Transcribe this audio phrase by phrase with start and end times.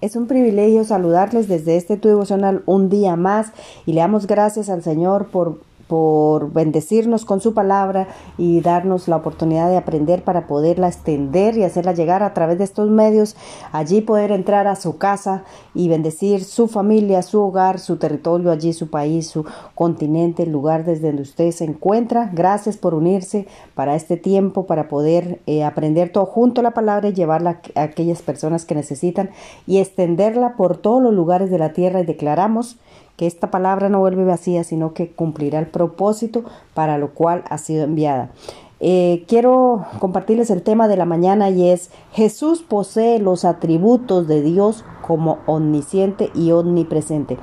[0.00, 3.52] Es un privilegio saludarles desde este tu devocional un día más
[3.84, 9.16] y le damos gracias al Señor por por bendecirnos con su palabra y darnos la
[9.16, 13.34] oportunidad de aprender para poderla extender y hacerla llegar a través de estos medios,
[13.72, 18.72] allí poder entrar a su casa y bendecir su familia, su hogar, su territorio, allí
[18.72, 22.30] su país, su continente, el lugar desde donde usted se encuentra.
[22.32, 27.14] Gracias por unirse para este tiempo, para poder eh, aprender todo junto la palabra y
[27.14, 29.30] llevarla a aquellas personas que necesitan
[29.66, 32.76] y extenderla por todos los lugares de la tierra y declaramos
[33.18, 37.58] que esta palabra no vuelve vacía, sino que cumplirá el propósito para lo cual ha
[37.58, 38.30] sido enviada.
[38.78, 44.40] Eh, quiero compartirles el tema de la mañana y es Jesús posee los atributos de
[44.40, 47.38] Dios como omnisciente y omnipresente.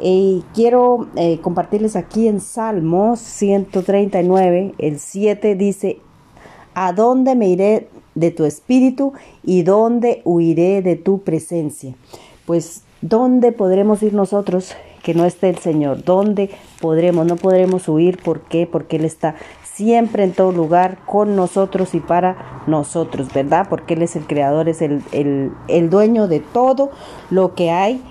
[0.00, 6.00] Y quiero eh, compartirles aquí en Salmos 139, el 7 dice,
[6.74, 9.12] ¿a dónde me iré de tu espíritu
[9.44, 11.94] y dónde huiré de tu presencia?
[12.46, 16.02] Pues, ¿dónde podremos ir nosotros que no esté el Señor.
[16.02, 17.26] ¿Dónde podremos?
[17.26, 18.20] No podremos huir.
[18.20, 18.66] ¿Por qué?
[18.66, 23.66] Porque Él está siempre en todo lugar con nosotros y para nosotros, ¿verdad?
[23.68, 26.90] Porque Él es el creador, es el, el, dueño de todo
[27.30, 28.02] lo que hay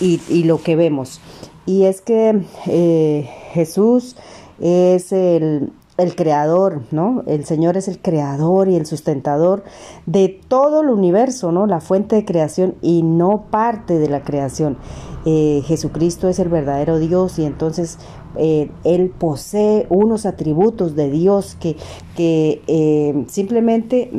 [0.00, 1.20] y, y, lo que vemos.
[1.66, 4.16] Y es que eh, Jesús
[4.60, 7.22] es el, el creador, ¿no?
[7.26, 9.62] El Señor es el creador y el sustentador
[10.06, 11.66] de todo el universo, ¿no?
[11.66, 14.76] La fuente de creación y no parte de la creación.
[15.24, 17.98] Eh, Jesucristo es el verdadero Dios y entonces
[18.36, 21.76] eh, Él posee unos atributos de Dios que,
[22.16, 24.10] que eh, simplemente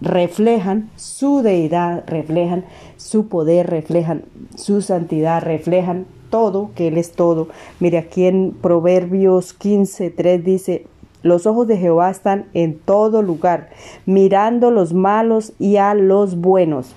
[0.00, 2.66] reflejan su deidad, reflejan
[2.98, 4.24] su poder, reflejan
[4.56, 7.48] su santidad, reflejan todo, que Él es todo.
[7.80, 10.86] Mire, aquí en Proverbios 15, 3 dice,
[11.24, 13.70] los ojos de Jehová están en todo lugar,
[14.06, 16.94] mirando los malos y a los buenos.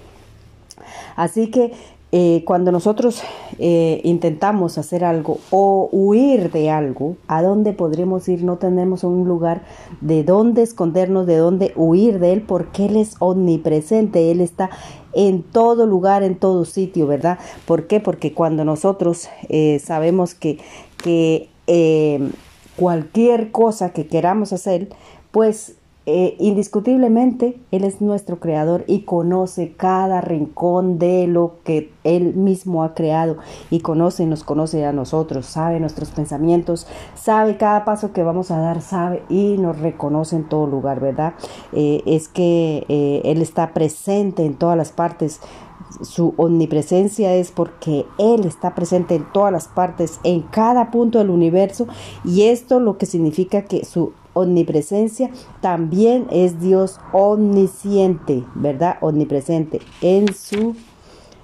[1.15, 1.71] Así que
[2.11, 3.21] eh, cuando nosotros
[3.57, 8.43] eh, intentamos hacer algo o huir de algo, ¿a dónde podremos ir?
[8.43, 9.61] No tenemos un lugar
[10.01, 14.69] de dónde escondernos, de dónde huir de Él, porque Él es omnipresente, Él está
[15.13, 17.39] en todo lugar, en todo sitio, ¿verdad?
[17.65, 18.01] ¿Por qué?
[18.01, 20.59] Porque cuando nosotros eh, sabemos que,
[20.97, 21.49] que
[22.77, 24.89] cualquier cosa que queramos hacer,
[25.31, 25.75] pues
[26.09, 32.85] eh, indiscutiblemente Él es nuestro creador y conoce cada rincón de lo que Él mismo
[32.85, 33.35] ha creado
[33.69, 38.51] y conoce y nos conoce a nosotros, sabe nuestros pensamientos, sabe cada paso que vamos
[38.51, 41.33] a dar, sabe y nos reconoce en todo lugar, ¿verdad?
[41.73, 45.41] Eh, es que eh, Él está presente en todas las partes
[46.01, 51.29] su omnipresencia es porque Él está presente en todas las partes, en cada punto del
[51.29, 51.87] universo,
[52.23, 55.31] y esto lo que significa que su omnipresencia
[55.61, 58.97] también es Dios omnisciente, ¿verdad?
[59.01, 60.75] Omnipresente en su,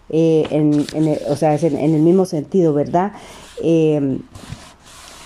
[0.10, 3.14] eh, en, el, o sea, en, el mismo sentido, ¿verdad?
[3.64, 4.20] Eh,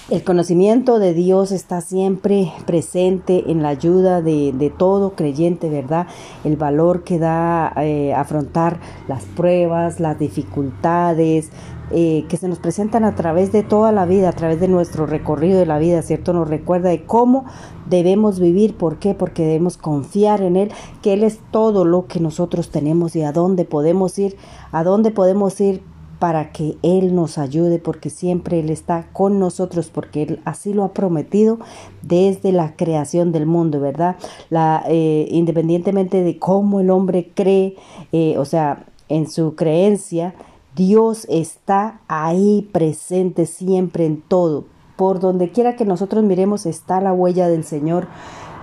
[0.09, 6.07] el conocimiento de Dios está siempre presente en la ayuda de, todo creyente, ¿verdad?
[6.45, 8.79] El valor que da eh, afrontar
[9.09, 11.51] las pruebas, las dificultades,
[11.91, 15.05] eh, que se nos presentan a través de toda la vida, a través de nuestro
[15.05, 16.31] recorrido de la vida, ¿cierto?
[16.31, 17.45] Nos recuerda de cómo
[17.89, 19.13] debemos vivir, ¿por qué?
[19.13, 23.33] Porque debemos confiar en Él, que Él es todo lo que nosotros tenemos y a
[23.33, 24.37] dónde podemos ir,
[24.71, 25.81] a dónde podemos ir
[26.19, 30.83] para que Él nos ayude, porque siempre Él está con nosotros, porque Él así lo
[30.83, 31.59] ha prometido
[32.01, 34.17] desde la creación del mundo, ¿verdad?
[34.49, 37.75] La, eh, independientemente de cómo el hombre cree,
[38.11, 40.33] eh, o sea, en su creencia,
[40.75, 44.65] Dios está ahí presente siempre en todo.
[44.95, 48.07] Por donde quiera que nosotros miremos está la huella del Señor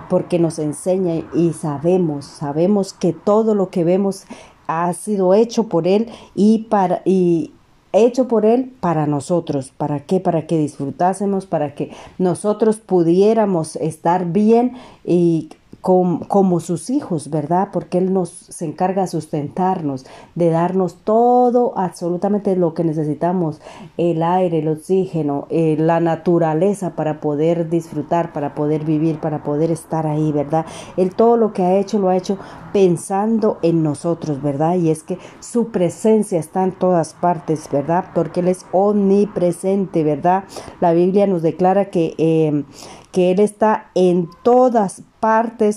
[0.09, 4.25] porque nos enseña y sabemos, sabemos que todo lo que vemos
[4.67, 7.53] ha sido hecho por Él y para y
[7.93, 9.73] hecho por Él para nosotros.
[9.77, 10.21] ¿Para qué?
[10.21, 14.75] Para que disfrutásemos, para que nosotros pudiéramos estar bien
[15.05, 15.49] y
[15.85, 17.69] como, sus hijos, ¿verdad?
[17.71, 23.61] Porque Él nos se encarga de sustentarnos, de darnos todo, absolutamente lo que necesitamos,
[23.99, 29.71] el aire, el oxígeno, eh, la naturaleza para poder disfrutar, para poder vivir, para poder
[29.71, 30.65] estar ahí, ¿verdad?
[30.97, 32.39] Él todo lo que ha hecho lo ha hecho
[32.73, 34.77] pensando en nosotros, ¿verdad?
[34.77, 38.07] Y es que su presencia está en todas partes, ¿verdad?
[38.15, 40.45] Porque Él es omnipresente, ¿verdad?
[40.81, 42.65] La Biblia nos declara que, eh,
[43.13, 45.14] que Él está en todas partes,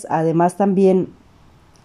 [0.10, 1.10] además también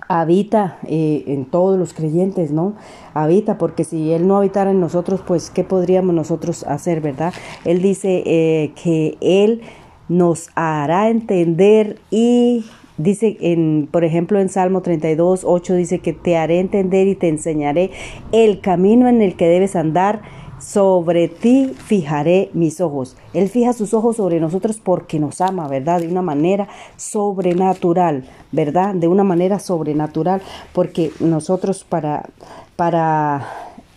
[0.09, 2.75] habita eh, en todos los creyentes, ¿no?
[3.15, 7.33] Habita, porque si Él no habitara en nosotros, pues, ¿qué podríamos nosotros hacer, verdad?
[7.65, 9.63] Él dice eh, que Él
[10.09, 12.65] nos hará entender y
[12.99, 17.29] Dice, en, por ejemplo, en Salmo 32, 8 dice que te haré entender y te
[17.29, 17.91] enseñaré
[18.33, 20.21] el camino en el que debes andar.
[20.63, 23.17] Sobre ti fijaré mis ojos.
[23.35, 26.01] Él fija sus ojos sobre nosotros porque nos ama, ¿verdad?
[26.01, 28.95] De una manera sobrenatural, ¿verdad?
[28.95, 30.41] De una manera sobrenatural,
[30.73, 32.31] porque nosotros para,
[32.77, 33.45] para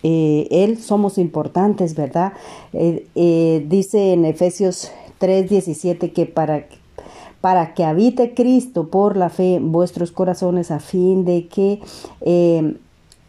[0.01, 2.33] eh, Él somos importantes, ¿verdad?
[2.73, 6.65] Eh, eh, dice en Efesios 3:17 que para
[7.41, 11.79] para que habite Cristo por la fe en vuestros corazones a fin de que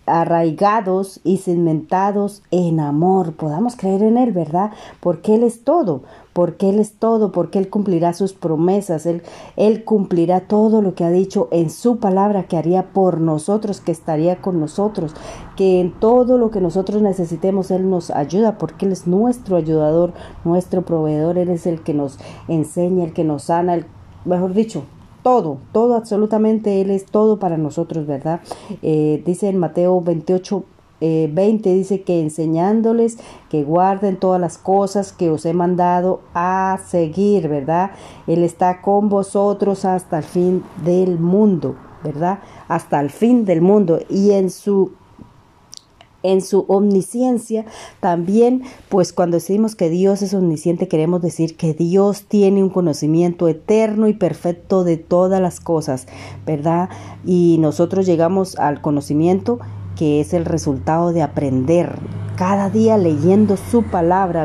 [0.07, 4.71] arraigados y cimentados en amor podamos creer en Él, ¿verdad?
[5.01, 9.23] Porque Él es todo, porque Él es todo, porque Él cumplirá sus promesas, Él,
[9.57, 13.93] Él cumplirá todo lo que ha dicho en su palabra que haría por nosotros, que
[13.93, 15.15] estaría con nosotros,
[15.57, 20.13] que en todo lo que nosotros necesitemos Él nos ayuda, porque Él es nuestro ayudador,
[20.45, 22.19] nuestro proveedor, Él es el que nos
[22.49, 23.87] enseña, el que nos sana, el
[24.25, 24.85] mejor dicho,
[25.27, 28.43] todo, todo absolutamente Él es todo para nosotros, ¿verdad?
[28.81, 30.63] Eh, dice en Mateo 28,
[31.01, 33.19] 20 eh, dice que enseñándoles
[33.51, 37.91] que guarden todas las cosas que os he mandado a seguir, ¿verdad?
[38.29, 41.75] Él está con vosotros hasta el fin del mundo,
[42.05, 42.39] ¿verdad?
[42.69, 44.93] Hasta el fin del mundo y en su
[46.33, 47.65] en su omnisciencia.
[48.01, 53.49] También, pues cuando decimos que Dios es omnisciente, queremos decir que Dios tiene un conocimiento
[53.49, 56.07] eterno y perfecto de todas las cosas,
[56.45, 56.89] ¿verdad?
[57.25, 59.59] Y nosotros llegamos al conocimiento
[59.97, 61.99] que es el resultado de aprender
[62.37, 64.45] cada día leyendo su palabra,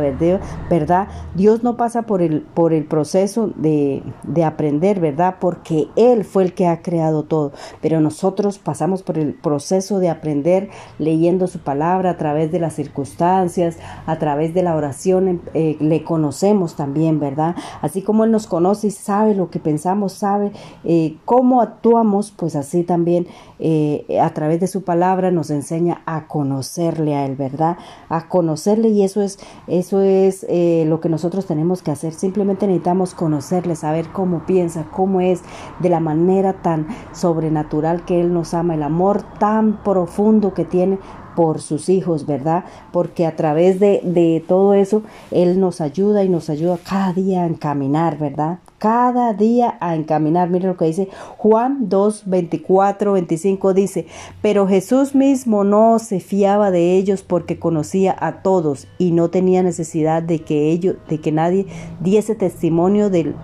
[0.70, 1.08] ¿verdad?
[1.36, 5.36] Dios no pasa por el, por el proceso de, de, aprender, ¿verdad?
[5.40, 7.52] Porque Él fue el que ha creado todo,
[7.82, 12.74] pero nosotros pasamos por el proceso de aprender leyendo su palabra a través de las
[12.74, 17.56] circunstancias, a través de la oración, eh, le conocemos también, ¿verdad?
[17.82, 20.52] Así como Él nos conoce y sabe lo que pensamos, sabe
[20.84, 23.28] eh, cómo actuamos, pues así también
[23.60, 27.78] eh, a través de su palabra nos enseña a conocerle a Él, ¿verdad?
[28.10, 32.14] A conocerle y eso es, eso es eh, lo que nosotros tenemos que hacer.
[32.14, 35.42] Simplemente necesitamos conocerle, saber cómo piensa, cómo es,
[35.80, 41.00] de la manera tan sobrenatural que Él nos ama, el amor tan profundo que tiene
[41.36, 42.66] por sus hijos, ¿verdad?
[42.92, 47.44] Porque a través de, de, todo eso, Él nos ayuda y nos ayuda cada día
[47.44, 48.60] a encaminar, ¿verdad?
[48.78, 50.50] Cada día a encaminar.
[50.50, 54.08] Mire lo que dice Juan 2, 24, 25 dice,
[54.42, 59.64] pero Jesús mismo no se fiaba de ellos porque conocía a todos y no tenía
[59.64, 61.68] necesidad de que ellos, de que nadie
[62.00, 63.36] diese testimonio del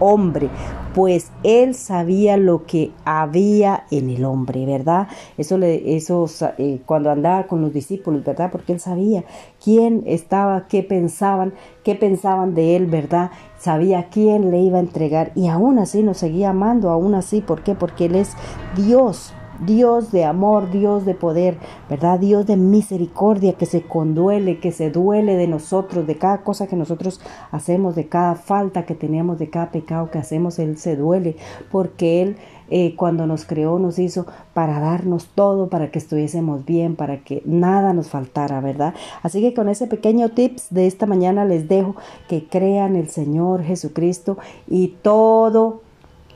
[0.00, 0.48] hombre,
[0.94, 5.08] pues él sabía lo que había en el hombre, ¿verdad?
[5.36, 6.26] Eso, le, eso
[6.58, 8.50] eh, cuando andaba con los discípulos, ¿verdad?
[8.52, 9.24] Porque él sabía
[9.62, 11.52] quién estaba, qué pensaban,
[11.82, 13.30] qué pensaban de él, ¿verdad?
[13.58, 17.62] Sabía quién le iba a entregar y aún así nos seguía amando, aún así, ¿por
[17.62, 17.74] qué?
[17.74, 18.32] Porque él es
[18.76, 21.58] Dios, Dios de amor, Dios de poder,
[21.88, 22.18] ¿verdad?
[22.18, 26.76] Dios de misericordia que se conduele, que se duele de nosotros, de cada cosa que
[26.76, 27.20] nosotros
[27.50, 31.36] hacemos, de cada falta que tenemos, de cada pecado que hacemos, Él se duele
[31.70, 32.36] porque Él
[32.70, 37.42] eh, cuando nos creó nos hizo para darnos todo, para que estuviésemos bien, para que
[37.44, 38.94] nada nos faltara, ¿verdad?
[39.22, 41.94] Así que con ese pequeño tips de esta mañana les dejo
[42.28, 45.83] que crean el Señor Jesucristo y todo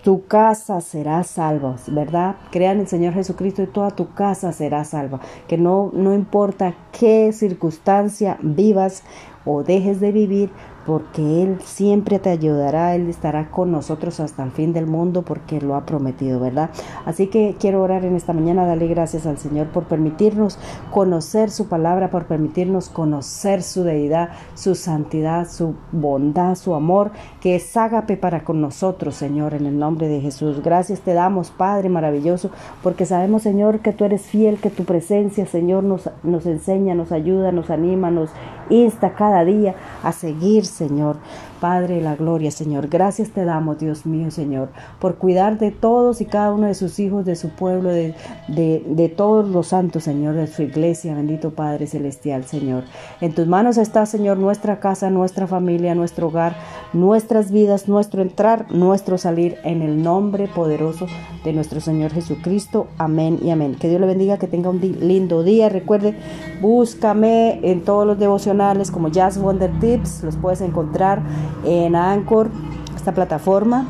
[0.08, 2.36] tu casa será salva, ¿verdad?
[2.50, 5.20] Crean en el Señor Jesucristo y toda tu casa será salva.
[5.46, 9.02] Que no, no importa qué circunstancia vivas
[9.44, 10.50] o dejes de vivir,
[10.88, 15.60] porque Él siempre te ayudará, Él estará con nosotros hasta el fin del mundo porque
[15.60, 16.70] lo ha prometido, ¿verdad?
[17.04, 20.58] Así que quiero orar en esta mañana, darle gracias al Señor por permitirnos
[20.90, 27.10] conocer su palabra, por permitirnos conocer su deidad, su santidad, su bondad, su amor,
[27.42, 30.62] que es ágape para con nosotros, Señor, en el nombre de Jesús.
[30.62, 32.50] Gracias te damos, Padre maravilloso,
[32.82, 37.12] porque sabemos, Señor, que tú eres fiel, que tu presencia, Señor, nos, nos enseña, nos
[37.12, 38.30] ayuda, nos anima, nos
[38.70, 41.16] insta cada día a seguir, Señor.
[41.60, 42.88] Padre de la gloria, Señor.
[42.88, 44.68] Gracias te damos, Dios mío, Señor,
[45.00, 48.14] por cuidar de todos y cada uno de sus hijos, de su pueblo, de,
[48.48, 51.14] de, todos los santos, Señor, de su iglesia.
[51.14, 52.84] Bendito Padre Celestial, Señor.
[53.20, 56.56] En tus manos está, Señor, nuestra casa, nuestra familia, nuestro hogar,
[56.92, 61.06] nuestras vidas, nuestro entrar, nuestro salir, en el nombre poderoso
[61.44, 62.86] de nuestro Señor Jesucristo.
[62.98, 63.74] Amén y amén.
[63.74, 65.68] Que Dios le bendiga, que tenga un lindo día.
[65.68, 66.14] Recuerde,
[66.60, 71.22] búscame en todos los devocionales como Jazz Wonder Tips, los puedes encontrar
[71.64, 72.50] en Anchor,
[72.96, 73.86] esta plataforma.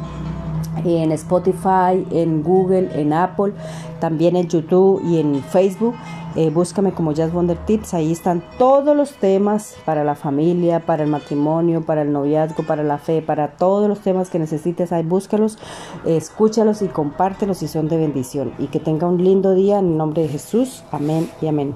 [0.85, 3.53] en Spotify, en Google, en Apple,
[3.99, 5.95] también en YouTube y en Facebook.
[6.37, 11.03] Eh, búscame como Jazz Wonder Tips, ahí están todos los temas para la familia, para
[11.03, 15.03] el matrimonio, para el noviazgo, para la fe, para todos los temas que necesites, ahí
[15.03, 15.59] búscalos,
[16.07, 18.53] escúchalos y compártelos si son de bendición.
[18.59, 20.85] Y que tenga un lindo día en nombre de Jesús.
[20.93, 21.75] Amén y amén.